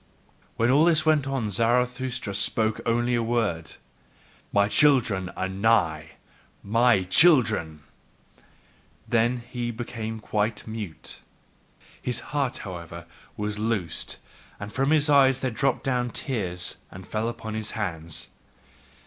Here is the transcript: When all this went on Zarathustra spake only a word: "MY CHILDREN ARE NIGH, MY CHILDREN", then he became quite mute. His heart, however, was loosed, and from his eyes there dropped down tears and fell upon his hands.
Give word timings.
When 0.57 0.71
all 0.71 0.85
this 0.85 1.05
went 1.05 1.27
on 1.27 1.51
Zarathustra 1.51 2.33
spake 2.33 2.79
only 2.87 3.13
a 3.13 3.21
word: 3.21 3.75
"MY 4.51 4.67
CHILDREN 4.67 5.29
ARE 5.37 5.47
NIGH, 5.47 6.13
MY 6.63 7.03
CHILDREN", 7.03 7.81
then 9.07 9.43
he 9.47 9.69
became 9.69 10.19
quite 10.19 10.65
mute. 10.65 11.19
His 12.01 12.21
heart, 12.33 12.57
however, 12.65 13.05
was 13.37 13.59
loosed, 13.59 14.17
and 14.59 14.73
from 14.73 14.89
his 14.89 15.07
eyes 15.07 15.41
there 15.41 15.51
dropped 15.51 15.83
down 15.83 16.09
tears 16.09 16.77
and 16.89 17.07
fell 17.07 17.29
upon 17.29 17.53
his 17.53 17.69
hands. 17.77 18.29